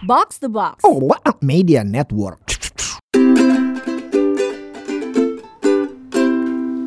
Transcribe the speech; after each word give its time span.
Box 0.00 0.40
the 0.40 0.48
Box. 0.48 0.80
Oh, 0.80 1.12
Media 1.44 1.84
Network. 1.84 2.40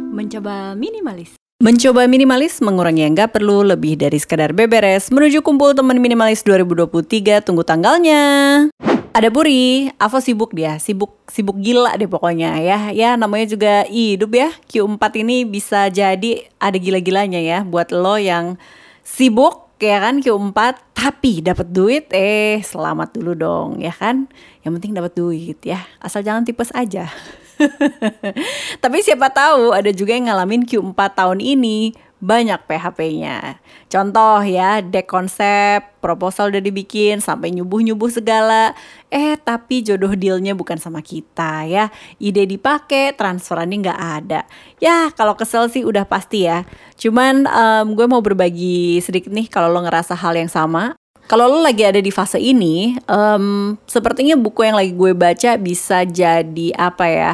Mencoba 0.10 0.74
minimalis. 0.74 1.38
Mencoba 1.62 2.10
minimalis 2.10 2.58
mengurangi 2.66 3.06
yang 3.06 3.14
gak 3.14 3.38
perlu 3.38 3.62
lebih 3.62 4.02
dari 4.02 4.18
sekadar 4.18 4.58
beberes 4.58 5.14
menuju 5.14 5.46
kumpul 5.46 5.78
teman 5.78 6.02
minimalis 6.02 6.42
2023 6.42 7.46
tunggu 7.46 7.62
tanggalnya. 7.62 8.66
Ada 9.14 9.30
Puri, 9.30 9.94
Avo 10.02 10.18
sibuk 10.18 10.50
dia, 10.58 10.82
sibuk 10.82 11.14
sibuk 11.30 11.62
gila 11.62 11.94
deh 11.94 12.10
pokoknya 12.10 12.58
ya. 12.66 12.90
Ya 12.98 13.14
namanya 13.14 13.46
juga 13.46 13.86
hidup 13.94 14.34
ya. 14.34 14.50
Q4 14.66 15.22
ini 15.22 15.46
bisa 15.46 15.86
jadi 15.94 16.50
ada 16.58 16.82
gila-gilanya 16.82 17.38
ya 17.38 17.62
buat 17.62 17.94
lo 17.94 18.18
yang 18.18 18.58
sibuk 19.06 19.63
ya 19.84 20.00
kan 20.00 20.24
Q4 20.24 20.60
tapi 20.96 21.44
dapat 21.44 21.68
duit 21.68 22.08
eh 22.16 22.64
selamat 22.64 23.20
dulu 23.20 23.36
dong 23.36 23.70
ya 23.84 23.92
kan. 23.92 24.32
Yang 24.64 24.72
penting 24.80 24.94
dapat 24.96 25.14
duit 25.14 25.60
ya. 25.62 25.84
Asal 26.00 26.24
jangan 26.24 26.48
tipes 26.48 26.72
aja. 26.72 27.12
Tapi 28.84 28.98
siapa 29.04 29.30
tahu 29.30 29.76
ada 29.76 29.92
juga 29.92 30.16
yang 30.16 30.32
ngalamin 30.32 30.66
Q4 30.66 30.98
tahun 31.14 31.40
ini 31.44 31.94
banyak 32.24 32.64
PHP-nya. 32.64 33.60
Contoh 33.92 34.40
ya, 34.48 34.80
deck 34.80 35.12
konsep, 35.12 35.84
proposal 36.00 36.56
udah 36.56 36.64
dibikin, 36.64 37.20
sampai 37.20 37.52
nyubuh-nyubuh 37.52 38.08
segala. 38.08 38.72
Eh, 39.12 39.36
tapi 39.36 39.84
jodoh 39.84 40.16
dealnya 40.16 40.56
bukan 40.56 40.80
sama 40.80 41.04
kita 41.04 41.68
ya. 41.68 41.92
Ide 42.24 42.48
dipakai, 42.48 43.12
transferannya 43.20 43.78
nggak 43.84 44.02
ada. 44.24 44.48
Ya, 44.80 45.12
kalau 45.12 45.36
kesel 45.36 45.68
sih 45.68 45.84
udah 45.84 46.08
pasti 46.08 46.48
ya. 46.48 46.64
Cuman 46.96 47.44
um, 47.44 47.86
gue 47.92 48.08
mau 48.08 48.24
berbagi 48.24 49.04
sedikit 49.04 49.36
nih 49.36 49.52
kalau 49.52 49.68
lo 49.68 49.84
ngerasa 49.84 50.16
hal 50.16 50.40
yang 50.40 50.50
sama. 50.50 50.96
Kalau 51.28 51.52
lo 51.52 51.60
lagi 51.60 51.84
ada 51.84 52.00
di 52.00 52.12
fase 52.12 52.40
ini, 52.40 52.96
um, 53.08 53.76
sepertinya 53.84 54.40
buku 54.40 54.64
yang 54.64 54.80
lagi 54.80 54.96
gue 54.96 55.12
baca 55.12 55.60
bisa 55.60 56.08
jadi 56.08 56.72
apa 56.80 57.06
ya? 57.08 57.34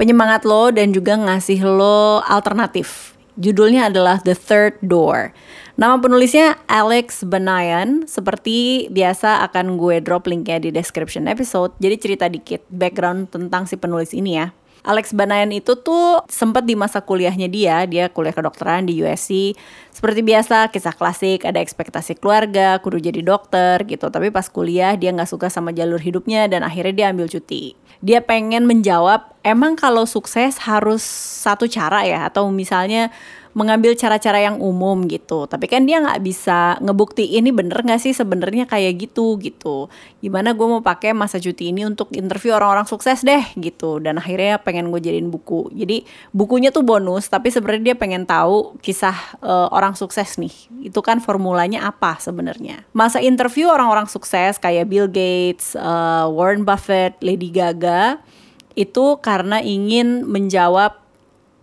Penyemangat 0.00 0.48
lo 0.48 0.72
dan 0.72 0.96
juga 0.96 1.16
ngasih 1.16 1.60
lo 1.64 2.24
alternatif 2.24 3.19
Judulnya 3.38 3.92
adalah 3.92 4.18
The 4.18 4.34
Third 4.34 4.82
Door. 4.82 5.30
Nama 5.78 5.96
penulisnya 6.02 6.58
Alex 6.66 7.22
Benayan. 7.22 8.08
Seperti 8.10 8.90
biasa 8.90 9.46
akan 9.50 9.78
gue 9.78 10.02
drop 10.02 10.26
linknya 10.26 10.58
di 10.58 10.74
description 10.74 11.30
episode. 11.30 11.72
Jadi 11.78 11.96
cerita 12.00 12.26
dikit 12.26 12.66
background 12.72 13.30
tentang 13.30 13.70
si 13.70 13.78
penulis 13.78 14.10
ini 14.10 14.40
ya. 14.40 14.50
Alex 14.80 15.12
Banayan 15.12 15.52
itu 15.52 15.76
tuh 15.76 16.24
sempat 16.24 16.64
di 16.64 16.72
masa 16.72 17.04
kuliahnya 17.04 17.52
dia, 17.52 17.84
dia 17.84 18.08
kuliah 18.08 18.32
kedokteran 18.32 18.88
di 18.88 18.96
USC. 19.04 19.52
Seperti 19.92 20.24
biasa, 20.24 20.72
kisah 20.72 20.96
klasik, 20.96 21.44
ada 21.44 21.60
ekspektasi 21.60 22.16
keluarga, 22.16 22.80
kudu 22.80 22.96
jadi 22.96 23.20
dokter 23.20 23.84
gitu. 23.84 24.08
Tapi 24.08 24.32
pas 24.32 24.48
kuliah 24.48 24.96
dia 24.96 25.12
nggak 25.12 25.28
suka 25.28 25.52
sama 25.52 25.76
jalur 25.76 26.00
hidupnya 26.00 26.48
dan 26.48 26.64
akhirnya 26.64 26.94
dia 26.96 27.06
ambil 27.12 27.28
cuti. 27.28 27.76
Dia 28.00 28.24
pengen 28.24 28.64
menjawab, 28.64 29.39
emang 29.42 29.76
kalau 29.76 30.04
sukses 30.04 30.60
harus 30.64 31.02
satu 31.44 31.68
cara 31.70 32.04
ya? 32.04 32.28
Atau 32.28 32.48
misalnya 32.52 33.12
mengambil 33.50 33.98
cara-cara 33.98 34.38
yang 34.38 34.62
umum 34.62 35.10
gitu. 35.10 35.50
Tapi 35.50 35.66
kan 35.66 35.82
dia 35.82 35.98
nggak 35.98 36.22
bisa 36.22 36.78
ngebukti 36.78 37.34
ini 37.34 37.50
bener 37.50 37.82
nggak 37.82 37.98
sih 37.98 38.14
sebenarnya 38.14 38.70
kayak 38.70 39.10
gitu 39.10 39.34
gitu. 39.42 39.90
Gimana 40.22 40.54
gue 40.54 40.66
mau 40.70 40.82
pakai 40.82 41.10
masa 41.10 41.42
cuti 41.42 41.74
ini 41.74 41.82
untuk 41.82 42.14
interview 42.14 42.54
orang-orang 42.54 42.86
sukses 42.86 43.26
deh 43.26 43.42
gitu. 43.58 43.98
Dan 43.98 44.22
akhirnya 44.22 44.62
pengen 44.62 44.94
gue 44.94 45.02
jadiin 45.02 45.34
buku. 45.34 45.66
Jadi 45.74 46.06
bukunya 46.30 46.70
tuh 46.70 46.86
bonus, 46.86 47.26
tapi 47.26 47.50
sebenarnya 47.50 47.94
dia 47.94 47.96
pengen 47.98 48.22
tahu 48.22 48.78
kisah 48.78 49.18
uh, 49.42 49.66
orang 49.74 49.98
sukses 49.98 50.38
nih. 50.38 50.54
Itu 50.86 51.02
kan 51.02 51.18
formulanya 51.18 51.90
apa 51.90 52.22
sebenarnya. 52.22 52.86
Masa 52.94 53.18
interview 53.18 53.66
orang-orang 53.66 54.06
sukses 54.06 54.62
kayak 54.62 54.86
Bill 54.86 55.10
Gates, 55.10 55.74
uh, 55.74 56.30
Warren 56.30 56.62
Buffett, 56.62 57.18
Lady 57.18 57.50
Gaga 57.50 58.22
itu 58.74 59.18
karena 59.22 59.58
ingin 59.62 60.26
menjawab 60.26 61.00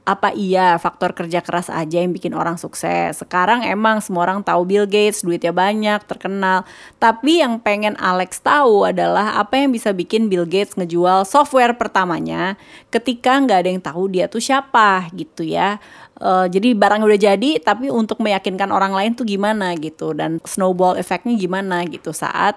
apa 0.07 0.31
iya 0.31 0.79
faktor 0.79 1.11
kerja 1.11 1.43
keras 1.43 1.67
aja 1.67 1.99
yang 1.99 2.15
bikin 2.15 2.31
orang 2.31 2.55
sukses? 2.55 3.19
Sekarang 3.19 3.67
emang 3.67 3.99
semua 3.99 4.23
orang 4.23 4.39
tahu 4.39 4.63
Bill 4.63 4.87
Gates, 4.87 5.19
duitnya 5.19 5.51
banyak, 5.51 5.99
terkenal. 6.07 6.63
Tapi 6.95 7.43
yang 7.43 7.59
pengen 7.59 7.99
Alex 7.99 8.39
tahu 8.39 8.87
adalah 8.87 9.35
apa 9.35 9.59
yang 9.59 9.75
bisa 9.75 9.91
bikin 9.91 10.31
Bill 10.31 10.47
Gates 10.47 10.79
ngejual 10.79 11.27
software 11.27 11.75
pertamanya 11.75 12.55
ketika 12.87 13.35
nggak 13.35 13.57
ada 13.59 13.69
yang 13.75 13.83
tahu 13.83 14.07
dia 14.07 14.31
tuh 14.31 14.39
siapa 14.39 15.11
gitu 15.11 15.43
ya. 15.43 15.75
Uh, 16.23 16.47
jadi 16.47 16.71
barang 16.71 17.03
udah 17.03 17.19
jadi, 17.19 17.59
tapi 17.59 17.91
untuk 17.91 18.23
meyakinkan 18.23 18.71
orang 18.71 18.95
lain 18.95 19.11
tuh 19.11 19.27
gimana 19.27 19.75
gitu 19.75 20.15
dan 20.15 20.39
snowball 20.47 20.95
efeknya 20.95 21.35
gimana 21.35 21.83
gitu 21.83 22.15
saat 22.15 22.55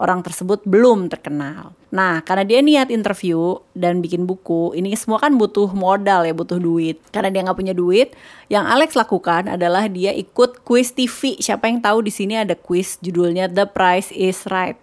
orang 0.00 0.24
tersebut 0.24 0.64
belum 0.64 1.12
terkenal. 1.12 1.76
Nah, 1.92 2.24
karena 2.24 2.48
dia 2.48 2.64
niat 2.64 2.88
interview 2.88 3.60
dan 3.76 4.00
bikin 4.00 4.24
buku, 4.24 4.72
ini 4.72 4.96
semua 4.96 5.20
kan 5.20 5.36
butuh 5.36 5.68
modal 5.76 6.24
ya, 6.24 6.32
butuh 6.32 6.56
duit. 6.56 6.96
Karena 7.12 7.28
dia 7.28 7.44
nggak 7.44 7.58
punya 7.60 7.76
duit, 7.76 8.16
yang 8.48 8.64
Alex 8.64 8.96
lakukan 8.96 9.52
adalah 9.52 9.86
dia 9.92 10.16
ikut 10.16 10.64
quiz 10.64 10.96
TV. 10.96 11.36
Siapa 11.36 11.68
yang 11.68 11.84
tahu 11.84 12.00
di 12.00 12.10
sini 12.10 12.40
ada 12.40 12.56
quiz 12.56 12.96
judulnya 13.04 13.52
The 13.52 13.68
Price 13.68 14.08
is 14.10 14.48
Right. 14.48 14.80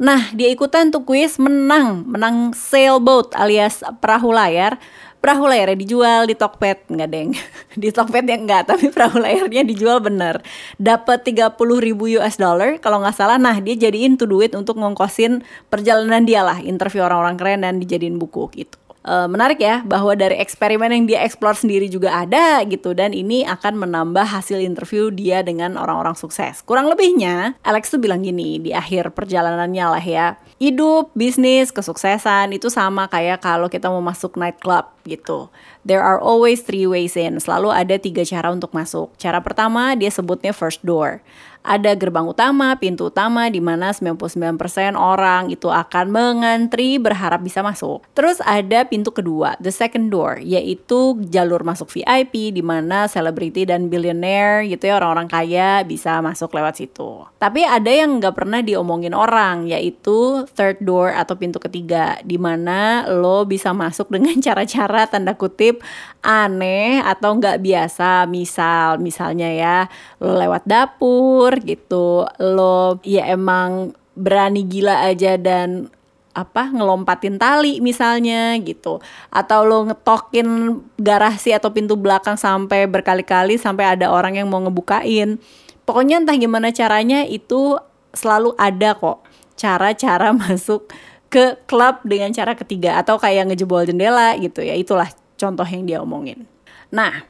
Nah, 0.00 0.32
dia 0.32 0.48
ikutan 0.48 0.88
tuh 0.88 1.04
quiz 1.04 1.36
menang, 1.36 2.08
menang 2.08 2.56
sailboat 2.56 3.36
alias 3.36 3.84
perahu 4.00 4.32
layar 4.32 4.80
perahu 5.20 5.46
layarnya 5.46 5.78
dijual 5.78 6.26
di 6.26 6.34
Tokped. 6.34 6.90
Nggak 6.90 7.08
deng. 7.12 7.30
Di 7.80 7.88
Tokped 7.94 8.26
ya 8.26 8.36
nggak 8.40 8.72
tapi 8.74 8.90
perahu 8.90 9.22
layarnya 9.22 9.62
dijual 9.62 10.02
bener. 10.02 10.42
Dapat 10.80 11.28
30 11.28 11.54
ribu 11.60 12.10
US 12.18 12.40
dollar 12.40 12.80
kalau 12.82 12.98
nggak 13.04 13.14
salah. 13.14 13.36
Nah 13.36 13.60
dia 13.62 13.76
jadiin 13.78 14.18
tuh 14.18 14.26
duit 14.26 14.56
untuk 14.56 14.80
ngongkosin 14.80 15.44
perjalanan 15.70 16.26
dia 16.26 16.42
lah 16.42 16.58
interview 16.58 17.06
orang-orang 17.06 17.36
keren 17.38 17.60
dan 17.62 17.78
dijadiin 17.78 18.18
buku 18.18 18.50
gitu. 18.56 18.80
Uh, 19.00 19.24
menarik 19.32 19.64
ya 19.64 19.80
bahwa 19.80 20.12
dari 20.12 20.36
eksperimen 20.36 20.92
yang 20.92 21.08
dia 21.08 21.24
eksplor 21.24 21.56
sendiri 21.56 21.88
juga 21.88 22.20
ada 22.20 22.60
gitu. 22.68 22.92
Dan 22.92 23.16
ini 23.16 23.48
akan 23.48 23.80
menambah 23.80 24.28
hasil 24.28 24.60
interview 24.60 25.08
dia 25.08 25.40
dengan 25.40 25.80
orang-orang 25.80 26.12
sukses. 26.12 26.60
Kurang 26.60 26.84
lebihnya 26.92 27.56
Alex 27.64 27.88
tuh 27.88 27.96
bilang 27.96 28.20
gini 28.20 28.60
di 28.60 28.76
akhir 28.76 29.16
perjalanannya 29.16 29.86
lah 29.88 30.04
ya. 30.04 30.26
Hidup, 30.60 31.16
bisnis, 31.16 31.72
kesuksesan 31.72 32.52
itu 32.52 32.68
sama 32.68 33.08
kayak 33.08 33.40
kalau 33.40 33.72
kita 33.72 33.88
mau 33.88 34.04
masuk 34.04 34.36
nightclub 34.36 34.99
gitu. 35.10 35.50
There 35.82 36.00
are 36.00 36.22
always 36.22 36.62
three 36.62 36.86
ways 36.86 37.18
in. 37.18 37.42
Selalu 37.42 37.74
ada 37.74 37.98
tiga 37.98 38.22
cara 38.22 38.54
untuk 38.54 38.70
masuk. 38.70 39.10
Cara 39.18 39.42
pertama 39.42 39.98
dia 39.98 40.14
sebutnya 40.14 40.54
first 40.54 40.86
door 40.86 41.18
ada 41.60 41.92
gerbang 41.92 42.24
utama, 42.24 42.72
pintu 42.80 43.12
utama 43.12 43.52
di 43.52 43.60
mana 43.60 43.92
99% 43.92 44.96
orang 44.96 45.52
itu 45.52 45.68
akan 45.68 46.06
mengantri 46.08 46.96
berharap 46.96 47.44
bisa 47.44 47.60
masuk. 47.60 48.04
Terus 48.16 48.40
ada 48.44 48.88
pintu 48.88 49.12
kedua, 49.12 49.60
the 49.60 49.68
second 49.68 50.08
door, 50.08 50.40
yaitu 50.40 51.20
jalur 51.28 51.60
masuk 51.60 51.92
VIP 51.92 52.56
di 52.56 52.64
mana 52.64 53.04
selebriti 53.06 53.68
dan 53.68 53.92
billionaire 53.92 54.64
gitu 54.72 54.88
ya 54.88 54.96
orang-orang 54.96 55.28
kaya 55.28 55.84
bisa 55.84 56.24
masuk 56.24 56.56
lewat 56.56 56.80
situ. 56.80 57.28
Tapi 57.36 57.64
ada 57.64 57.92
yang 57.92 58.20
nggak 58.20 58.36
pernah 58.36 58.64
diomongin 58.64 59.12
orang, 59.12 59.68
yaitu 59.68 60.48
third 60.56 60.80
door 60.80 61.12
atau 61.12 61.36
pintu 61.36 61.60
ketiga 61.60 62.16
di 62.24 62.40
mana 62.40 63.04
lo 63.04 63.44
bisa 63.44 63.76
masuk 63.76 64.08
dengan 64.08 64.40
cara-cara 64.46 64.99
tanda 65.08 65.38
kutip 65.38 65.80
aneh 66.20 67.00
atau 67.00 67.38
nggak 67.38 67.62
biasa. 67.62 68.26
Misal, 68.28 69.00
misalnya 69.00 69.48
ya 69.48 69.76
lo 70.20 70.36
lewat 70.36 70.66
dapur 70.66 71.56
gitu 71.64 72.26
lo 72.42 72.98
ya 73.06 73.30
emang 73.30 73.96
berani 74.18 74.66
gila 74.68 75.06
aja 75.08 75.40
dan 75.40 75.88
apa 76.30 76.70
ngelompatin 76.70 77.42
tali 77.42 77.82
misalnya 77.82 78.54
gitu 78.62 79.02
atau 79.34 79.66
lo 79.66 79.90
ngetokin 79.90 80.78
garasi 80.94 81.50
atau 81.50 81.74
pintu 81.74 81.98
belakang 81.98 82.38
sampai 82.38 82.86
berkali-kali 82.86 83.58
sampai 83.58 83.98
ada 83.98 84.14
orang 84.14 84.38
yang 84.38 84.46
mau 84.46 84.62
ngebukain 84.62 85.42
pokoknya 85.82 86.22
entah 86.22 86.38
gimana 86.38 86.70
caranya 86.70 87.26
itu 87.26 87.74
selalu 88.14 88.54
ada 88.62 88.94
kok 88.94 89.26
cara-cara 89.58 90.30
masuk 90.46 90.86
ke 91.30 91.56
klub 91.70 92.02
dengan 92.02 92.34
cara 92.34 92.58
ketiga 92.58 92.98
atau 92.98 93.16
kayak 93.16 93.54
ngejebol 93.54 93.86
jendela 93.86 94.34
gitu 94.36 94.60
ya. 94.60 94.74
Itulah 94.74 95.08
contoh 95.38 95.64
yang 95.64 95.86
dia 95.86 95.98
omongin. 96.02 96.44
Nah 96.90 97.24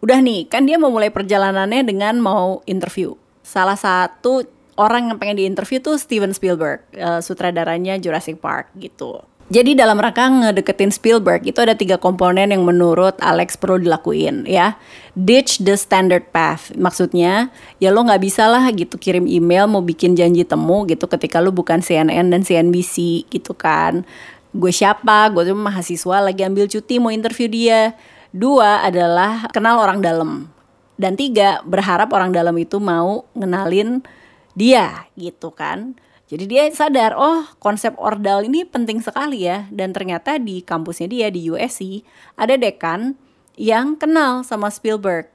udah 0.00 0.20
nih 0.20 0.48
kan 0.48 0.68
dia 0.68 0.76
mau 0.76 0.92
mulai 0.92 1.08
perjalanannya 1.08 1.82
dengan 1.82 2.20
mau 2.20 2.60
interview. 2.68 3.16
Salah 3.40 3.80
satu 3.80 4.44
orang 4.76 5.10
yang 5.10 5.16
pengen 5.16 5.40
diinterview 5.40 5.80
tuh 5.80 5.96
Steven 5.96 6.36
Spielberg, 6.36 6.84
uh, 6.96 7.20
sutradaranya 7.24 7.96
Jurassic 7.96 8.38
Park 8.38 8.72
gitu. 8.76 9.24
Jadi 9.50 9.74
dalam 9.74 9.98
rangka 9.98 10.30
ngedeketin 10.30 10.94
Spielberg 10.94 11.42
itu 11.42 11.58
ada 11.58 11.74
tiga 11.74 11.98
komponen 11.98 12.54
yang 12.54 12.62
menurut 12.62 13.18
Alex 13.18 13.58
perlu 13.58 13.82
dilakuin 13.82 14.46
ya. 14.46 14.78
Ditch 15.18 15.58
the 15.58 15.74
standard 15.74 16.30
path. 16.30 16.70
Maksudnya 16.78 17.50
ya 17.82 17.90
lo 17.90 18.06
nggak 18.06 18.22
bisa 18.22 18.46
lah 18.46 18.70
gitu 18.70 18.94
kirim 18.94 19.26
email 19.26 19.66
mau 19.66 19.82
bikin 19.82 20.14
janji 20.14 20.46
temu 20.46 20.86
gitu 20.86 21.10
ketika 21.10 21.42
lo 21.42 21.50
bukan 21.50 21.82
CNN 21.82 22.30
dan 22.30 22.46
CNBC 22.46 23.26
gitu 23.26 23.50
kan. 23.58 24.06
Gue 24.54 24.70
siapa? 24.70 25.26
Gue 25.34 25.42
tuh 25.42 25.58
mahasiswa 25.58 26.22
lagi 26.22 26.46
ambil 26.46 26.70
cuti 26.70 27.02
mau 27.02 27.10
interview 27.10 27.50
dia. 27.50 27.98
Dua 28.30 28.86
adalah 28.86 29.50
kenal 29.50 29.82
orang 29.82 29.98
dalam 29.98 30.46
dan 30.94 31.18
tiga 31.18 31.58
berharap 31.66 32.14
orang 32.14 32.30
dalam 32.30 32.54
itu 32.54 32.78
mau 32.78 33.26
ngenalin 33.34 34.04
dia 34.54 35.10
gitu 35.18 35.50
kan 35.50 35.98
Jadi 36.30 36.46
dia 36.46 36.62
sadar, 36.70 37.18
oh 37.18 37.42
konsep 37.58 37.90
ordal 37.98 38.46
ini 38.46 38.62
penting 38.62 39.02
sekali 39.02 39.50
ya. 39.50 39.66
Dan 39.74 39.90
ternyata 39.90 40.38
di 40.38 40.62
kampusnya 40.62 41.10
dia 41.10 41.26
di 41.26 41.50
USC 41.50 42.06
ada 42.38 42.54
dekan 42.54 43.18
yang 43.58 43.98
kenal 43.98 44.46
sama 44.46 44.70
Spielberg. 44.70 45.26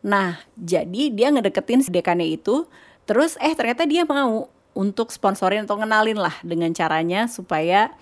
Nah, 0.00 0.40
jadi 0.56 1.12
dia 1.12 1.28
ngedeketin 1.28 1.84
si 1.84 1.92
dekannya 1.92 2.32
itu, 2.32 2.64
terus 3.04 3.36
eh 3.44 3.52
ternyata 3.52 3.84
dia 3.84 4.08
mau 4.08 4.48
untuk 4.72 5.12
sponsorin 5.12 5.68
atau 5.68 5.76
ngenalin 5.76 6.16
lah 6.16 6.32
dengan 6.40 6.72
caranya 6.72 7.28
supaya 7.28 7.92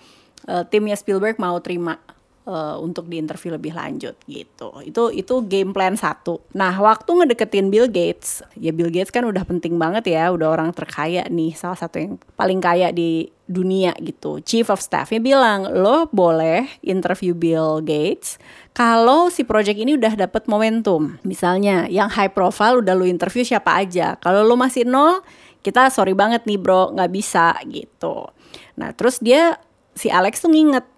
uh, 0.47 0.63
timnya 0.63 0.95
Spielberg 0.95 1.35
mau 1.41 1.59
terima 1.59 1.99
uh, 2.47 2.79
untuk 2.79 3.11
diinterview 3.11 3.59
lebih 3.59 3.75
lanjut 3.75 4.15
gitu. 4.25 4.79
Itu 4.81 5.11
itu 5.11 5.43
game 5.45 5.75
plan 5.75 5.99
satu. 5.99 6.39
Nah 6.55 6.71
waktu 6.79 7.11
ngedeketin 7.11 7.67
Bill 7.67 7.91
Gates, 7.91 8.41
ya 8.55 8.71
Bill 8.71 8.89
Gates 8.89 9.11
kan 9.11 9.27
udah 9.27 9.43
penting 9.43 9.75
banget 9.75 10.15
ya, 10.15 10.31
udah 10.31 10.55
orang 10.55 10.71
terkaya 10.71 11.27
nih, 11.27 11.53
salah 11.53 11.75
satu 11.75 11.99
yang 11.99 12.15
paling 12.39 12.63
kaya 12.63 12.95
di 12.95 13.27
dunia 13.47 13.95
gitu. 13.99 14.39
Chief 14.43 14.67
of 14.67 14.79
Staffnya 14.79 15.19
bilang 15.19 15.67
lo 15.71 16.07
boleh 16.11 16.67
interview 16.83 17.35
Bill 17.35 17.83
Gates 17.83 18.39
kalau 18.71 19.27
si 19.27 19.43
project 19.43 19.77
ini 19.77 19.99
udah 19.99 20.15
dapet 20.15 20.47
momentum. 20.47 21.19
Misalnya 21.27 21.85
yang 21.91 22.07
high 22.07 22.31
profile 22.31 22.79
udah 22.79 22.95
lo 22.95 23.03
interview 23.03 23.43
siapa 23.43 23.75
aja. 23.83 24.15
Kalau 24.23 24.43
lo 24.47 24.55
masih 24.55 24.87
nol, 24.87 25.23
kita 25.63 25.91
sorry 25.91 26.15
banget 26.15 26.47
nih 26.47 26.59
bro, 26.59 26.95
nggak 26.95 27.11
bisa 27.11 27.55
gitu. 27.67 28.31
Nah 28.79 28.95
terus 28.95 29.19
dia 29.19 29.59
si 29.97 30.07
Alex 30.13 30.43
tuh 30.45 30.53
nginget 30.53 30.96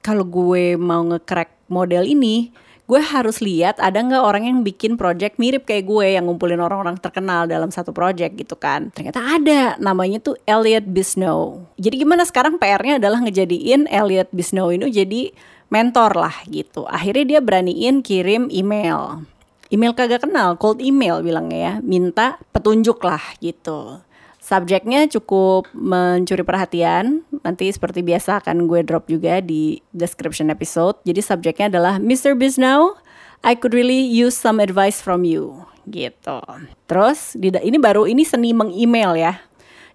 kalau 0.00 0.24
gue 0.24 0.76
mau 0.76 1.04
nge-crack 1.04 1.68
model 1.68 2.04
ini, 2.08 2.52
gue 2.90 2.98
harus 2.98 3.38
lihat 3.38 3.78
ada 3.78 4.02
nggak 4.02 4.18
orang 4.18 4.50
yang 4.50 4.58
bikin 4.66 4.98
project 4.98 5.38
mirip 5.38 5.62
kayak 5.62 5.86
gue 5.86 6.18
yang 6.18 6.26
ngumpulin 6.26 6.58
orang-orang 6.58 6.98
terkenal 6.98 7.46
dalam 7.46 7.70
satu 7.70 7.94
project 7.94 8.34
gitu 8.34 8.58
kan. 8.58 8.90
Ternyata 8.90 9.22
ada, 9.22 9.78
namanya 9.78 10.18
tuh 10.18 10.34
Elliot 10.42 10.90
Bisnow. 10.90 11.62
Jadi 11.78 12.02
gimana 12.02 12.26
sekarang 12.26 12.58
PR-nya 12.58 12.98
adalah 12.98 13.22
ngejadiin 13.22 13.86
Elliot 13.86 14.34
Bisnow 14.34 14.74
ini 14.74 14.90
jadi 14.90 15.30
mentor 15.70 16.18
lah 16.18 16.34
gitu. 16.50 16.82
Akhirnya 16.90 17.38
dia 17.38 17.40
beraniin 17.40 18.02
kirim 18.02 18.50
email. 18.50 19.22
Email 19.70 19.94
kagak 19.94 20.26
kenal, 20.26 20.58
cold 20.58 20.82
email 20.82 21.22
bilangnya 21.22 21.58
ya, 21.62 21.74
minta 21.78 22.42
petunjuk 22.50 22.98
lah 23.06 23.22
gitu. 23.38 24.02
Subjeknya 24.50 25.06
cukup 25.06 25.70
mencuri 25.70 26.42
perhatian. 26.42 27.22
Nanti 27.46 27.70
seperti 27.70 28.02
biasa 28.02 28.42
akan 28.42 28.66
gue 28.66 28.82
drop 28.82 29.06
juga 29.06 29.38
di 29.38 29.78
description 29.94 30.50
episode. 30.50 30.98
Jadi 31.06 31.22
subjeknya 31.22 31.70
adalah 31.70 32.02
Mr. 32.02 32.34
Bisnow, 32.34 32.98
I 33.46 33.54
could 33.54 33.70
really 33.70 34.02
use 34.02 34.34
some 34.34 34.58
advice 34.58 34.98
from 34.98 35.22
you. 35.22 35.62
Gitu. 35.86 36.42
Terus 36.90 37.38
ini 37.38 37.78
baru 37.78 38.10
ini 38.10 38.26
seni 38.26 38.50
meng-email 38.50 39.14
ya. 39.14 39.38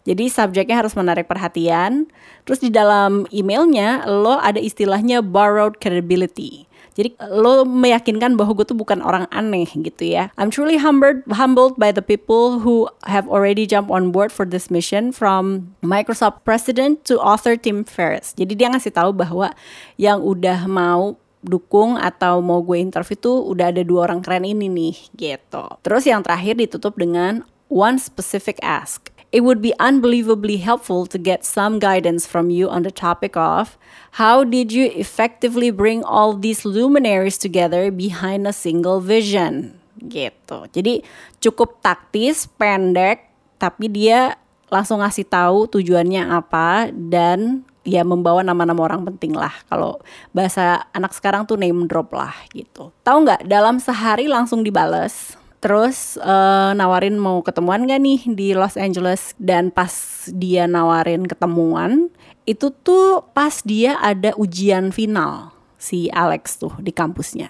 Jadi 0.07 0.31
subjeknya 0.31 0.79
harus 0.79 0.95
menarik 0.95 1.27
perhatian. 1.27 2.07
Terus 2.47 2.63
di 2.63 2.71
dalam 2.71 3.27
emailnya 3.35 4.07
lo 4.07 4.39
ada 4.39 4.63
istilahnya 4.63 5.19
borrowed 5.19 5.83
credibility. 5.83 6.63
Jadi 6.95 7.19
lo 7.27 7.67
meyakinkan 7.67 8.39
bahwa 8.39 8.55
gue 8.55 8.65
tuh 8.71 8.79
bukan 8.79 9.03
orang 9.03 9.27
aneh 9.29 9.67
gitu 9.67 10.07
ya. 10.07 10.31
I'm 10.39 10.47
truly 10.47 10.79
humbled 10.79 11.27
humbled 11.27 11.75
by 11.75 11.91
the 11.91 11.99
people 11.99 12.63
who 12.63 12.87
have 13.03 13.27
already 13.27 13.67
jumped 13.67 13.91
on 13.91 14.15
board 14.15 14.31
for 14.31 14.47
this 14.47 14.71
mission 14.71 15.11
from 15.11 15.75
Microsoft 15.83 16.47
President 16.47 17.03
to 17.11 17.19
author 17.19 17.59
Tim 17.59 17.83
Ferriss. 17.83 18.31
Jadi 18.39 18.55
dia 18.55 18.71
ngasih 18.71 18.95
tahu 18.95 19.11
bahwa 19.11 19.51
yang 19.99 20.23
udah 20.23 20.65
mau 20.71 21.19
dukung 21.45 21.99
atau 21.99 22.41
mau 22.41 22.63
gue 22.65 22.81
interview 22.81 23.19
tuh 23.19 23.37
udah 23.45 23.69
ada 23.69 23.85
dua 23.85 24.09
orang 24.09 24.23
keren 24.23 24.47
ini 24.47 24.65
nih 24.65 24.95
gitu. 25.13 25.67
Terus 25.85 26.03
yang 26.09 26.25
terakhir 26.25 26.57
ditutup 26.57 26.97
dengan 26.97 27.45
one 27.69 28.01
specific 28.01 28.57
ask. 28.65 29.14
It 29.35 29.43
would 29.43 29.59
be 29.59 29.75
unbelievably 29.83 30.63
helpful 30.63 31.03
to 31.11 31.19
get 31.19 31.43
some 31.43 31.75
guidance 31.75 32.23
from 32.23 32.47
you 32.47 32.71
on 32.71 32.87
the 32.87 32.93
topic 32.93 33.35
of 33.35 33.75
how 34.15 34.47
did 34.47 34.71
you 34.71 34.87
effectively 34.95 35.75
bring 35.75 36.07
all 36.07 36.31
these 36.31 36.63
luminaries 36.63 37.35
together 37.35 37.91
behind 37.91 38.47
a 38.47 38.55
single 38.55 39.03
vision 39.03 39.75
gitu. 39.99 40.71
Jadi 40.71 41.03
cukup 41.43 41.83
taktis, 41.83 42.47
pendek, 42.47 43.27
tapi 43.59 43.91
dia 43.91 44.39
langsung 44.71 45.03
ngasih 45.03 45.27
tahu 45.27 45.67
tujuannya 45.67 46.31
apa 46.31 46.87
dan 46.95 47.67
ya 47.85 48.01
membawa 48.01 48.41
nama-nama 48.41 48.81
orang 48.87 49.03
penting 49.13 49.35
lah. 49.35 49.53
Kalau 49.67 50.01
bahasa 50.31 50.87
anak 50.95 51.11
sekarang 51.11 51.43
tuh 51.43 51.59
name 51.59 51.85
drop 51.85 52.11
lah 52.15 52.33
gitu. 52.55 52.95
Tahu 53.05 53.17
nggak? 53.27 53.41
Dalam 53.45 53.77
sehari 53.83 54.31
langsung 54.31 54.65
dibales 54.65 55.37
terus 55.65 56.21
uh, 56.21 56.77
nawarin 56.77 57.17
mau 57.17 57.41
ketemuan 57.41 57.89
gak 57.89 57.97
nih 57.97 58.21
di 58.37 58.53
Los 58.53 58.77
Angeles? 58.77 59.33
Dan 59.41 59.73
pas 59.73 59.89
dia 60.29 60.69
nawarin 60.69 61.25
ketemuan 61.25 62.13
itu 62.45 62.69
tuh 62.69 63.25
pas 63.33 63.65
dia 63.65 63.97
ada 63.97 64.37
ujian 64.37 64.93
final 64.93 65.49
si 65.81 66.13
Alex 66.13 66.61
tuh 66.61 66.69
di 66.77 66.93
kampusnya. 66.93 67.49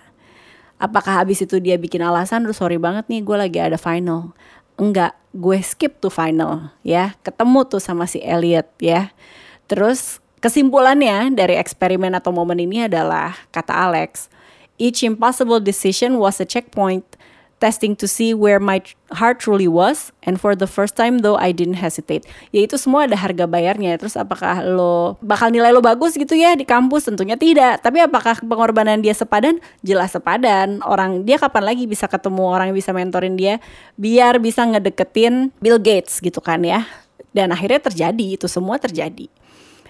Apakah 0.79 1.19
habis 1.19 1.43
itu 1.43 1.59
dia 1.59 1.75
bikin 1.75 1.99
alasan 1.99 2.47
terus 2.47 2.63
sorry 2.63 2.79
banget 2.79 3.03
nih 3.11 3.19
gue 3.19 3.35
lagi 3.35 3.59
ada 3.59 3.75
final. 3.75 4.31
Enggak 4.79 5.19
gue 5.35 5.59
skip 5.59 5.99
tuh 5.99 6.07
final 6.07 6.71
ya. 6.87 7.19
Ketemu 7.19 7.67
tuh 7.67 7.83
sama 7.83 8.07
si 8.07 8.23
Elliot 8.23 8.71
ya. 8.79 9.11
Terus 9.67 10.23
kesimpulannya 10.39 11.35
dari 11.35 11.59
eksperimen 11.59 12.15
atau 12.15 12.31
momen 12.31 12.63
ini 12.63 12.87
adalah 12.87 13.35
kata 13.51 13.75
Alex 13.75 14.31
each 14.79 15.03
impossible 15.03 15.59
decision 15.59 16.19
was 16.19 16.39
a 16.39 16.47
checkpoint 16.47 17.03
testing 17.59 17.95
to 17.95 18.05
see 18.05 18.35
where 18.35 18.59
my 18.59 18.83
heart 19.15 19.39
truly 19.39 19.67
was 19.67 20.11
and 20.27 20.37
for 20.37 20.53
the 20.53 20.67
first 20.67 20.99
time 20.99 21.23
though 21.23 21.39
I 21.39 21.55
didn't 21.55 21.79
hesitate. 21.79 22.27
Ya 22.51 22.67
itu 22.67 22.75
semua 22.75 23.07
ada 23.07 23.15
harga 23.15 23.47
bayarnya. 23.47 23.95
Terus 23.95 24.19
apakah 24.19 24.63
lo 24.65 25.15
bakal 25.23 25.49
nilai 25.49 25.71
lo 25.71 25.79
bagus 25.79 26.19
gitu 26.19 26.35
ya 26.35 26.53
di 26.53 26.67
kampus? 26.67 27.07
Tentunya 27.07 27.39
tidak. 27.39 27.79
Tapi 27.79 28.03
apakah 28.03 28.43
pengorbanan 28.43 28.99
dia 28.99 29.15
sepadan? 29.15 29.63
Jelas 29.81 30.11
sepadan. 30.11 30.83
Orang 30.83 31.23
dia 31.23 31.39
kapan 31.39 31.63
lagi 31.71 31.87
bisa 31.87 32.11
ketemu 32.11 32.43
orang 32.43 32.71
yang 32.71 32.77
bisa 32.77 32.91
mentorin 32.91 33.39
dia 33.39 33.63
biar 33.95 34.37
bisa 34.43 34.67
ngedeketin 34.67 35.55
Bill 35.63 35.79
Gates 35.79 36.19
gitu 36.19 36.43
kan 36.43 36.61
ya. 36.61 36.83
Dan 37.31 37.51
akhirnya 37.51 37.83
terjadi 37.83 38.39
itu 38.39 38.47
semua 38.47 38.79
terjadi. 38.79 39.27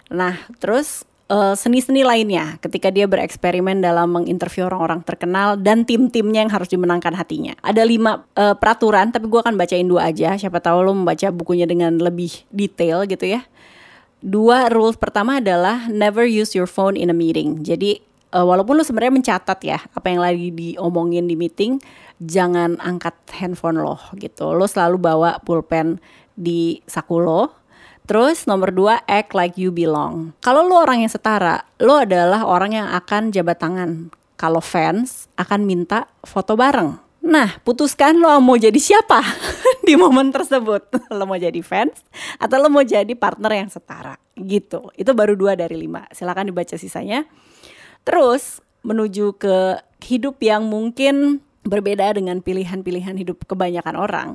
Nah, 0.10 0.38
terus 0.62 1.06
Eh, 1.26 1.56
seni-seni 1.58 2.06
uh, 2.06 2.14
lainnya 2.14 2.62
ketika 2.62 2.94
dia 2.94 3.10
bereksperimen 3.10 3.82
dalam 3.82 4.14
menginterview 4.14 4.70
orang-orang 4.70 5.02
terkenal 5.02 5.58
dan 5.58 5.82
tim-timnya 5.82 6.46
yang 6.46 6.54
harus 6.54 6.70
dimenangkan 6.70 7.18
hatinya. 7.18 7.58
Ada 7.66 7.82
lima 7.82 8.30
uh, 8.38 8.54
peraturan, 8.54 9.10
tapi 9.10 9.26
gue 9.26 9.42
akan 9.42 9.58
bacain 9.58 9.90
dua 9.90 10.14
aja. 10.14 10.38
Siapa 10.38 10.62
tahu 10.62 10.86
lo 10.86 10.94
membaca 10.94 11.34
bukunya 11.34 11.66
dengan 11.66 11.98
lebih 11.98 12.46
detail 12.54 13.10
gitu 13.10 13.26
ya. 13.26 13.42
Dua 14.22 14.70
rules 14.70 15.02
pertama 15.02 15.42
adalah 15.42 15.90
never 15.90 16.30
use 16.30 16.54
your 16.54 16.70
phone 16.70 16.94
in 16.94 17.10
a 17.10 17.18
meeting. 17.18 17.66
Jadi 17.66 17.98
uh, 18.30 18.46
walaupun 18.46 18.78
lo 18.78 18.86
sebenarnya 18.86 19.18
mencatat 19.18 19.60
ya 19.66 19.82
apa 19.82 20.06
yang 20.14 20.22
lagi 20.22 20.54
diomongin 20.54 21.26
di 21.26 21.34
meeting, 21.34 21.82
jangan 22.22 22.78
angkat 22.78 23.18
handphone 23.34 23.82
lo 23.82 23.98
gitu. 24.14 24.54
Lo 24.54 24.70
selalu 24.70 25.02
bawa 25.02 25.42
pulpen 25.42 25.98
di 26.38 26.86
saku 26.86 27.18
lo 27.18 27.65
Terus 28.06 28.46
nomor 28.46 28.70
dua, 28.70 29.02
act 29.10 29.34
like 29.34 29.58
you 29.58 29.74
belong. 29.74 30.38
Kalau 30.46 30.62
lo 30.62 30.78
orang 30.82 31.02
yang 31.02 31.12
setara, 31.12 31.66
lo 31.82 31.98
adalah 31.98 32.46
orang 32.46 32.78
yang 32.78 32.88
akan 32.94 33.34
jabat 33.34 33.58
tangan. 33.58 34.14
Kalau 34.38 34.62
fans 34.62 35.26
akan 35.42 35.66
minta 35.66 36.06
foto 36.22 36.54
bareng. 36.54 37.02
Nah, 37.26 37.58
putuskan 37.66 38.22
lo 38.22 38.38
mau 38.38 38.54
jadi 38.54 38.78
siapa 38.78 39.26
di 39.88 39.98
momen 39.98 40.30
tersebut. 40.30 41.10
Lo 41.10 41.26
mau 41.26 41.42
jadi 41.42 41.58
fans 41.66 42.06
atau 42.38 42.62
lo 42.62 42.70
mau 42.70 42.86
jadi 42.86 43.10
partner 43.18 43.66
yang 43.66 43.70
setara 43.74 44.14
gitu. 44.38 44.94
Itu 44.94 45.18
baru 45.18 45.34
dua 45.34 45.58
dari 45.58 45.74
lima. 45.74 46.06
Silahkan 46.14 46.46
dibaca 46.46 46.78
sisanya. 46.78 47.26
Terus 48.06 48.62
menuju 48.86 49.42
ke 49.42 49.82
hidup 50.06 50.38
yang 50.46 50.70
mungkin 50.70 51.42
berbeda 51.66 52.14
dengan 52.14 52.40
pilihan-pilihan 52.46 53.18
hidup 53.18 53.50
kebanyakan 53.50 53.98
orang 53.98 54.30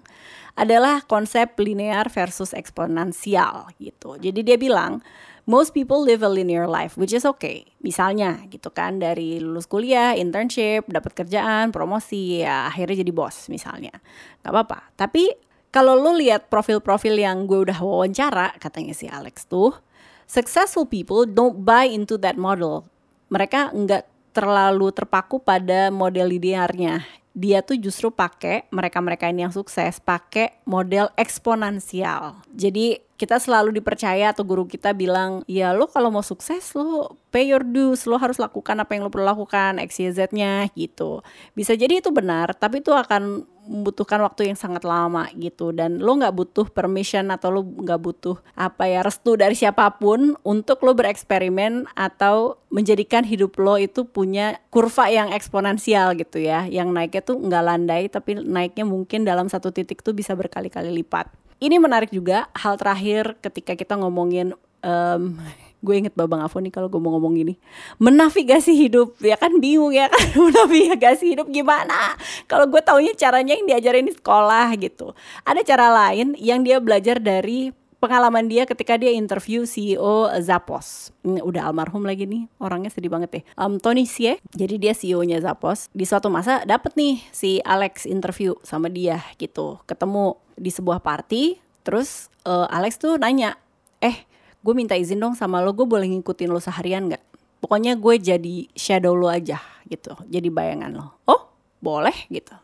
adalah 0.58 1.06
konsep 1.06 1.54
linear 1.62 2.10
versus 2.10 2.50
eksponensial 2.50 3.70
gitu. 3.78 4.18
Jadi 4.18 4.42
dia 4.42 4.58
bilang 4.58 4.98
most 5.46 5.70
people 5.70 6.02
live 6.02 6.26
a 6.26 6.28
linear 6.28 6.66
life 6.66 6.98
which 6.98 7.14
is 7.14 7.22
okay. 7.22 7.64
Misalnya 7.80 8.42
gitu 8.50 8.68
kan 8.74 8.98
dari 8.98 9.38
lulus 9.38 9.70
kuliah, 9.70 10.18
internship, 10.18 10.90
dapat 10.90 11.14
kerjaan, 11.14 11.70
promosi, 11.70 12.42
ya 12.42 12.66
akhirnya 12.66 13.06
jadi 13.06 13.12
bos 13.14 13.46
misalnya. 13.46 13.94
Gak 14.42 14.50
apa-apa. 14.50 14.90
Tapi 14.98 15.30
kalau 15.70 15.94
lu 15.94 16.18
lihat 16.18 16.50
profil-profil 16.50 17.14
yang 17.14 17.46
gue 17.46 17.70
udah 17.70 17.78
wawancara 17.78 18.58
katanya 18.58 18.90
si 18.90 19.06
Alex 19.06 19.46
tuh, 19.46 19.78
successful 20.26 20.82
people 20.82 21.22
don't 21.22 21.62
buy 21.62 21.86
into 21.86 22.18
that 22.18 22.34
model. 22.34 22.90
Mereka 23.30 23.70
nggak 23.70 24.34
terlalu 24.34 24.90
terpaku 24.94 25.42
pada 25.42 25.90
model 25.90 26.30
linearnya 26.30 27.19
dia 27.30 27.62
tuh 27.62 27.78
justru 27.78 28.10
pakai 28.10 28.66
mereka-mereka 28.74 29.30
ini 29.30 29.46
yang 29.46 29.54
sukses 29.54 30.02
pakai 30.02 30.58
model 30.66 31.14
eksponensial. 31.14 32.42
Jadi 32.50 32.98
kita 33.14 33.36
selalu 33.36 33.76
dipercaya 33.76 34.32
atau 34.32 34.42
guru 34.42 34.64
kita 34.64 34.96
bilang, 34.96 35.44
ya 35.44 35.76
lo 35.76 35.86
kalau 35.86 36.08
mau 36.08 36.24
sukses 36.24 36.72
lo 36.72 37.20
pay 37.28 37.52
your 37.52 37.62
dues, 37.62 38.08
lo 38.08 38.16
harus 38.16 38.40
lakukan 38.40 38.80
apa 38.80 38.96
yang 38.96 39.04
lo 39.06 39.12
perlu 39.12 39.28
lakukan, 39.28 39.76
X, 39.76 40.00
Y, 40.00 40.10
Z-nya 40.10 40.72
gitu. 40.72 41.20
Bisa 41.52 41.76
jadi 41.76 42.00
itu 42.00 42.08
benar, 42.10 42.56
tapi 42.56 42.80
itu 42.80 42.90
akan 42.96 43.44
membutuhkan 43.70 44.18
waktu 44.26 44.50
yang 44.50 44.58
sangat 44.58 44.82
lama 44.82 45.30
gitu. 45.38 45.70
Dan 45.70 46.02
lo 46.02 46.18
nggak 46.18 46.34
butuh 46.34 46.66
permission 46.74 47.30
atau 47.30 47.54
lo 47.54 47.62
nggak 47.62 48.00
butuh 48.02 48.42
apa 48.58 48.90
ya 48.90 49.06
restu 49.06 49.38
dari 49.38 49.54
siapa 49.54 49.86
pun 50.02 50.34
untuk 50.42 50.82
lo 50.82 50.98
bereksperimen 50.98 51.86
atau 51.94 52.58
menjadikan 52.74 53.22
hidup 53.22 53.54
lo 53.62 53.78
itu 53.78 54.02
punya 54.02 54.58
kurva 54.74 55.06
yang 55.06 55.30
eksponensial 55.30 56.18
gitu 56.18 56.42
ya. 56.42 56.66
Yang 56.66 56.88
naiknya 56.90 57.22
tuh 57.22 57.38
nggak 57.38 57.62
landai 57.62 58.10
tapi 58.10 58.42
naiknya 58.42 58.82
mungkin 58.82 59.22
dalam 59.22 59.46
satu 59.46 59.70
titik 59.70 60.02
tuh 60.02 60.12
bisa 60.12 60.34
berkali-kali 60.34 60.90
lipat. 60.90 61.30
Ini 61.62 61.78
menarik 61.78 62.10
juga 62.10 62.50
hal 62.58 62.74
terakhir 62.80 63.38
ketika 63.38 63.76
kita 63.76 63.94
ngomongin 64.00 64.56
um, 64.82 65.36
gue 65.80 65.94
inget 65.96 66.14
Babang 66.14 66.44
Afo 66.44 66.60
nih 66.60 66.72
kalau 66.72 66.92
gue 66.92 67.00
mau 67.00 67.16
ngomong 67.16 67.36
gini 67.36 67.54
menavigasi 67.96 68.76
hidup 68.76 69.16
ya 69.20 69.36
kan 69.40 69.56
bingung 69.58 69.96
ya 69.96 70.12
kan 70.12 70.24
menavigasi 70.48 71.36
hidup 71.36 71.48
gimana 71.48 72.14
kalau 72.44 72.68
gue 72.68 72.80
taunya 72.84 73.16
caranya 73.16 73.56
yang 73.56 73.66
diajarin 73.66 74.06
di 74.08 74.14
sekolah 74.14 74.72
gitu 74.76 75.16
ada 75.44 75.60
cara 75.64 75.88
lain 75.90 76.36
yang 76.36 76.60
dia 76.62 76.78
belajar 76.78 77.18
dari 77.18 77.72
pengalaman 78.00 78.48
dia 78.48 78.64
ketika 78.64 78.96
dia 78.96 79.12
interview 79.12 79.68
CEO 79.68 80.32
Zappos. 80.40 81.12
Ini 81.20 81.44
udah 81.44 81.68
almarhum 81.68 82.02
lagi 82.08 82.24
nih, 82.24 82.48
orangnya 82.56 82.88
sedih 82.88 83.12
banget 83.12 83.28
deh. 83.30 83.44
Um, 83.60 83.76
Tony 83.76 84.08
Xie, 84.08 84.40
jadi 84.56 84.80
dia 84.80 84.92
CEO-nya 84.96 85.38
Zappos. 85.44 85.92
Di 85.92 86.08
suatu 86.08 86.32
masa 86.32 86.64
dapet 86.64 86.96
nih 86.96 87.20
si 87.30 87.60
Alex 87.60 88.08
interview 88.08 88.56
sama 88.64 88.88
dia 88.88 89.20
gitu. 89.36 89.78
Ketemu 89.84 90.40
di 90.56 90.72
sebuah 90.72 91.04
party, 91.04 91.60
terus 91.84 92.32
uh, 92.48 92.66
Alex 92.72 92.96
tuh 92.96 93.20
nanya, 93.20 93.60
eh 94.00 94.24
gue 94.60 94.74
minta 94.76 94.96
izin 94.96 95.20
dong 95.20 95.34
sama 95.36 95.64
lo 95.64 95.72
gue 95.72 95.88
boleh 95.88 96.06
ngikutin 96.08 96.52
lo 96.52 96.60
seharian 96.60 97.08
gak 97.08 97.24
pokoknya 97.60 97.94
gue 98.00 98.14
jadi 98.18 98.56
shadow 98.72 99.12
lo 99.12 99.28
aja 99.28 99.60
gitu. 99.86 100.16
Jadi 100.26 100.48
bayangan 100.48 100.90
lo. 100.96 101.06
Oh 101.28 101.52
boleh 101.78 102.16
gitu. 102.32 102.56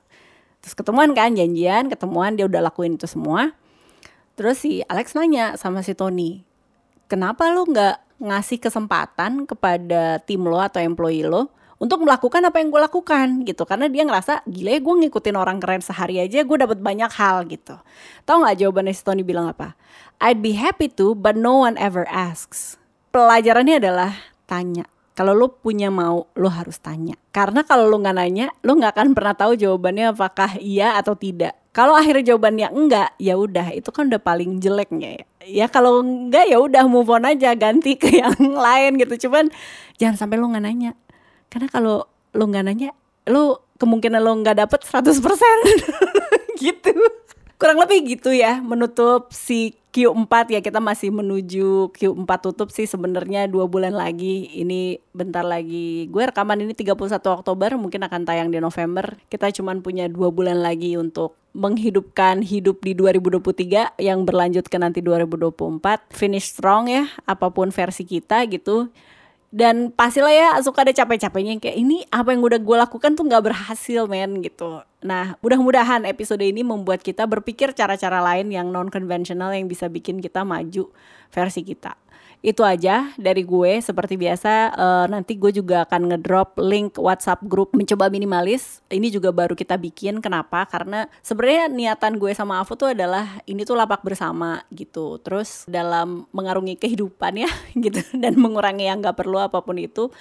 Terus 0.64 0.74
ketemuan 0.74 1.12
kan 1.12 1.36
janjian 1.36 1.92
ketemuan 1.92 2.34
dia 2.34 2.48
udah 2.48 2.64
lakuin 2.64 2.96
itu 2.96 3.06
semua. 3.06 3.54
Terus 4.36 4.64
si 4.64 4.84
Alex 4.88 5.16
nanya 5.16 5.54
sama 5.60 5.80
si 5.84 5.92
Tony 5.96 6.44
kenapa 7.06 7.48
lo 7.52 7.64
nggak 7.68 8.20
ngasih 8.20 8.58
kesempatan 8.60 9.44
kepada 9.44 10.20
tim 10.24 10.42
lo 10.48 10.58
atau 10.60 10.80
employee 10.80 11.28
lo 11.28 11.52
untuk 11.76 12.04
melakukan 12.04 12.40
apa 12.40 12.56
yang 12.60 12.72
gue 12.72 12.80
lakukan 12.80 13.26
gitu. 13.44 13.62
Karena 13.68 13.86
dia 13.92 14.02
ngerasa 14.08 14.44
gila 14.48 14.70
ya 14.76 14.80
gue 14.80 14.94
ngikutin 15.06 15.36
orang 15.36 15.58
keren 15.60 15.82
sehari 15.84 16.20
aja 16.20 16.40
gue 16.44 16.56
dapat 16.56 16.78
banyak 16.80 17.10
hal 17.12 17.44
gitu. 17.48 17.76
Tau 18.24 18.36
nggak 18.40 18.56
jawabannya 18.64 18.94
si 18.96 19.02
Tony 19.04 19.22
bilang 19.22 19.52
apa? 19.52 19.76
I'd 20.20 20.40
be 20.40 20.56
happy 20.56 20.88
to 20.96 21.12
but 21.12 21.36
no 21.36 21.64
one 21.68 21.76
ever 21.76 22.08
asks. 22.08 22.80
Pelajarannya 23.12 23.80
adalah 23.80 24.12
tanya. 24.48 24.88
Kalau 25.16 25.32
lo 25.32 25.48
punya 25.48 25.88
mau 25.88 26.28
lo 26.36 26.48
harus 26.52 26.76
tanya. 26.76 27.16
Karena 27.32 27.64
kalau 27.64 27.88
lo 27.88 27.96
nggak 28.00 28.16
nanya 28.16 28.46
lo 28.64 28.76
nggak 28.76 28.92
akan 28.96 29.08
pernah 29.16 29.32
tahu 29.36 29.56
jawabannya 29.56 30.12
apakah 30.12 30.60
iya 30.60 30.96
atau 31.00 31.16
tidak. 31.16 31.56
Kalau 31.72 31.92
akhirnya 31.92 32.32
jawabannya 32.32 32.72
enggak 32.72 33.08
ya 33.20 33.36
udah 33.36 33.76
itu 33.76 33.92
kan 33.92 34.08
udah 34.08 34.20
paling 34.20 34.60
jeleknya 34.60 35.20
ya. 35.20 35.24
Ya 35.46 35.66
kalau 35.68 36.00
enggak 36.00 36.48
ya 36.48 36.56
udah 36.60 36.84
move 36.88 37.08
on 37.12 37.28
aja 37.28 37.52
ganti 37.52 38.00
ke 38.00 38.20
yang 38.20 38.36
lain 38.68 38.96
gitu. 39.00 39.28
Cuman 39.28 39.52
jangan 40.00 40.16
sampai 40.16 40.36
lo 40.40 40.48
nggak 40.48 40.64
nanya 40.64 40.92
karena 41.52 41.68
kalau 41.70 42.06
lo 42.36 42.44
nggak 42.44 42.64
nanya 42.66 42.90
lo 43.26 43.66
kemungkinan 43.76 44.20
lo 44.22 44.32
nggak 44.40 44.66
dapet 44.66 44.80
100% 44.82 45.20
gitu. 46.62 46.94
Kurang 47.56 47.80
lebih 47.80 48.20
gitu 48.20 48.36
ya 48.36 48.60
menutup 48.60 49.32
si 49.32 49.72
Q4 49.96 50.52
ya. 50.52 50.60
Kita 50.60 50.76
masih 50.76 51.08
menuju 51.08 51.88
Q4 51.96 52.30
tutup 52.44 52.68
sih 52.68 52.84
sebenarnya 52.84 53.48
dua 53.48 53.64
bulan 53.64 53.96
lagi. 53.96 54.52
Ini 54.52 55.00
bentar 55.16 55.40
lagi. 55.40 56.04
Gue 56.12 56.28
rekaman 56.28 56.60
ini 56.60 56.76
31 56.76 57.16
Oktober 57.16 57.80
mungkin 57.80 58.04
akan 58.04 58.28
tayang 58.28 58.52
di 58.52 58.60
November. 58.60 59.16
Kita 59.32 59.48
cuman 59.56 59.80
punya 59.80 60.04
dua 60.04 60.28
bulan 60.28 60.60
lagi 60.60 61.00
untuk 61.00 61.40
menghidupkan 61.56 62.44
hidup 62.44 62.84
di 62.84 62.92
2023 62.92 63.96
yang 64.04 64.28
berlanjut 64.28 64.68
ke 64.68 64.76
nanti 64.76 65.00
2024 65.00 66.12
finish 66.12 66.52
strong 66.52 66.92
ya 66.92 67.08
apa 67.24 67.48
pun 67.48 67.72
versi 67.72 68.04
kita 68.04 68.44
gitu 68.52 68.92
dan 69.56 69.88
pastilah 69.88 70.28
ya 70.28 70.48
suka 70.60 70.84
ada 70.84 70.92
capek-capeknya 70.92 71.56
kayak 71.56 71.80
ini 71.80 72.04
apa 72.12 72.36
yang 72.36 72.44
udah 72.44 72.60
gue 72.60 72.76
lakukan 72.76 73.16
tuh 73.16 73.24
nggak 73.24 73.40
berhasil 73.40 74.04
men 74.04 74.44
gitu. 74.44 74.84
Nah 75.00 75.40
mudah-mudahan 75.40 76.04
episode 76.04 76.44
ini 76.44 76.60
membuat 76.60 77.00
kita 77.00 77.24
berpikir 77.24 77.72
cara-cara 77.72 78.20
lain 78.20 78.52
yang 78.52 78.68
non 78.68 78.92
konvensional 78.92 79.56
yang 79.56 79.64
bisa 79.64 79.88
bikin 79.88 80.20
kita 80.20 80.44
maju 80.44 80.92
versi 81.32 81.64
kita 81.64 81.96
itu 82.46 82.62
aja 82.62 83.10
dari 83.18 83.42
gue. 83.42 83.82
Seperti 83.82 84.14
biasa 84.14 84.70
uh, 84.78 85.06
nanti 85.10 85.34
gue 85.34 85.50
juga 85.50 85.82
akan 85.82 86.14
ngedrop 86.14 86.54
link 86.62 86.94
WhatsApp 86.94 87.42
grup 87.42 87.74
mencoba 87.74 88.06
minimalis. 88.06 88.86
Ini 88.86 89.10
juga 89.10 89.34
baru 89.34 89.58
kita 89.58 89.74
bikin. 89.74 90.22
Kenapa? 90.22 90.62
Karena 90.70 91.10
sebenarnya 91.26 91.66
niatan 91.66 92.22
gue 92.22 92.30
sama 92.38 92.62
Afu 92.62 92.78
tuh 92.78 92.94
adalah 92.94 93.42
ini 93.50 93.66
tuh 93.66 93.74
lapak 93.74 94.06
bersama 94.06 94.62
gitu. 94.70 95.18
Terus 95.26 95.66
dalam 95.66 96.30
mengarungi 96.30 96.78
kehidupan 96.78 97.34
ya 97.42 97.50
gitu. 97.84 97.98
Dan 98.14 98.38
mengurangi 98.38 98.86
yang 98.86 99.02
gak 99.02 99.18
perlu 99.18 99.42
apa 99.42 99.58
pun 99.66 99.74
itu. 99.82 100.14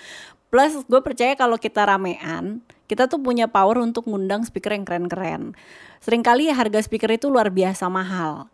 Plus 0.50 0.82
gue 0.90 1.02
percaya 1.06 1.38
kalau 1.38 1.62
kita 1.62 1.86
ramean 1.86 2.66
kita 2.86 3.10
tuh 3.10 3.18
punya 3.18 3.50
power 3.50 3.82
untuk 3.82 4.06
ngundang 4.06 4.46
speaker 4.46 4.70
yang 4.70 4.86
keren-keren. 4.86 5.58
Seringkali 6.06 6.54
harga 6.54 6.86
speaker 6.86 7.10
itu 7.18 7.34
luar 7.34 7.50
biasa 7.50 7.90
mahal 7.90 8.46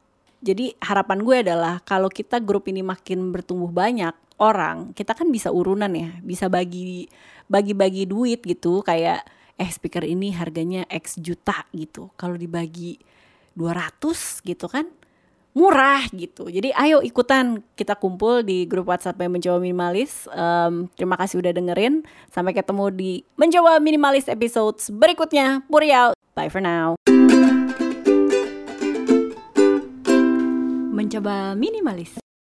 jadi 0.41 0.73
harapan 0.81 1.21
gue 1.21 1.37
adalah 1.45 1.79
kalau 1.85 2.09
kita 2.09 2.41
grup 2.41 2.65
ini 2.65 2.81
makin 2.81 3.29
bertumbuh 3.29 3.69
banyak 3.69 4.13
orang, 4.41 4.91
kita 4.97 5.13
kan 5.13 5.29
bisa 5.29 5.53
urunan 5.53 5.93
ya, 5.93 6.17
bisa 6.25 6.49
bagi 6.49 7.05
bagi-bagi 7.45 8.09
duit 8.09 8.41
gitu 8.41 8.81
kayak 8.81 9.21
eh 9.61 9.69
speaker 9.69 10.01
ini 10.01 10.33
harganya 10.33 10.89
X 10.89 11.21
juta 11.21 11.69
gitu. 11.77 12.09
Kalau 12.17 12.33
dibagi 12.33 12.97
200 13.53 14.41
gitu 14.41 14.65
kan 14.65 14.89
murah 15.51 16.07
gitu. 16.15 16.47
Jadi 16.47 16.71
ayo 16.71 17.03
ikutan 17.03 17.59
kita 17.75 17.99
kumpul 17.99 18.41
di 18.41 18.63
grup 18.65 18.87
WhatsApp 18.87 19.19
yang 19.19 19.35
mencoba 19.35 19.59
minimalis. 19.59 20.25
Um, 20.31 20.87
terima 20.95 21.19
kasih 21.19 21.43
udah 21.43 21.51
dengerin. 21.51 22.07
Sampai 22.31 22.55
ketemu 22.55 22.85
di 22.89 23.11
mencoba 23.35 23.77
minimalis 23.83 24.31
episode 24.31 24.79
berikutnya. 24.95 25.67
Puri 25.67 25.91
out. 25.91 26.15
Bye 26.33 26.47
for 26.47 26.63
now. 26.63 26.95
Mencoba 30.91 31.55
minimalis. 31.55 32.30